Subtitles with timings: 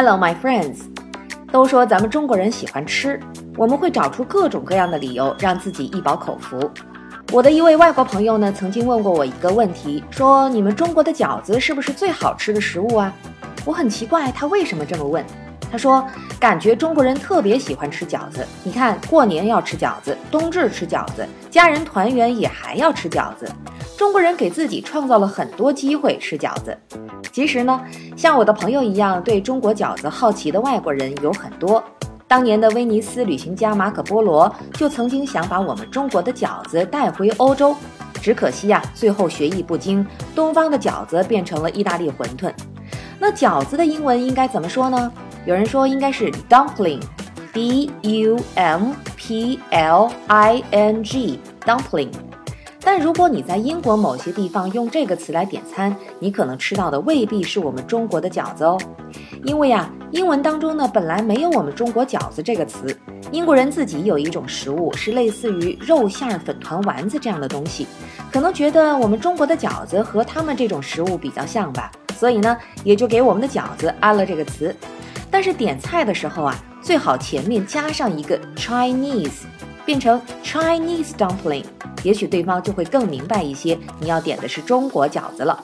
[0.00, 0.82] Hello, my friends。
[1.50, 3.18] 都说咱们中国人喜欢吃，
[3.56, 6.70] 我们会找出各种各样的理由让自己一饱口福。
[7.32, 13.12] 我的一位外国朋友呢，曾经问过我一个问题，说你们中国的饺子是不是最好吃的食物啊？
[13.64, 15.24] 我很奇怪他为什么这么问。
[15.68, 16.06] 他说，
[16.38, 18.46] 感觉中国人特别喜欢吃饺子。
[18.62, 23.50] 你看，过年要吃饺子，冬至吃饺子，家人团圆也还要吃饺子。
[23.98, 26.78] 中国人给自己创造了很多机会吃饺子。
[27.32, 27.84] 其实呢，
[28.16, 31.82] 像我的朋友一样对中国饺子好奇的外国人有很多。
[32.28, 37.74] 当年的威尼斯旅行家马可波罗就曾经想把我们中国的饺子带回欧洲，
[38.22, 42.52] 只可惜呀，最后学艺不精，东方的饺子变成了意大利馄饨。
[43.18, 45.12] 那饺子的英文应该怎么说呢？
[45.44, 52.27] 有人说应该是 dumpling，d u m p l i n g，dumpling。
[52.90, 58.78] 但如果你在英国某些地方用这个词来点餐，你可能吃到的未必是我们中国的饺子哦，
[59.44, 62.98] 因为呀，英文当中呢本来没有我们中国饺子这个词，
[63.30, 67.86] 英国人自己有一种食物是类似于肉馅儿粉团丸子这样的东西，
[68.32, 74.74] 可能觉得我们中国的饺子和他们这种食物比较像吧，所以呢也就给我们的饺子安了这个词。
[75.30, 79.42] 但是点菜的时候啊，最好前面加上一个 Chinese，
[79.88, 81.64] 变成 Chinese dumpling。
[82.02, 85.58] 也许对方就会更明白一些，你要点的是中国饺子了。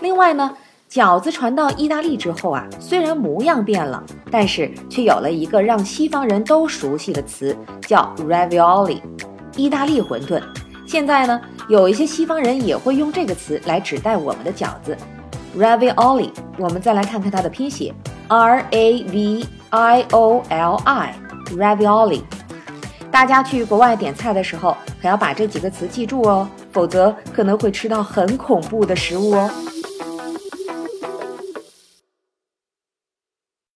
[0.00, 0.50] 另外呢，
[0.90, 8.98] 饺子传到意大利之后啊，虽然模样变了，但是却有了一个让西方人都熟悉的词，叫 ravioli，
[9.56, 10.42] 意大利馄饨。
[10.86, 14.96] 现在呢，有一些西方人也会用这个词来指代我们的饺子
[15.54, 16.30] ，ravioli。
[16.56, 17.94] 我们再来看看它的拼写
[18.28, 22.22] ，r a v i o l i，ravioli。
[23.16, 29.50] 大家去国外点菜的时候，可要把这几个词记住哦，否则可能会吃到很恐怖的食物哦。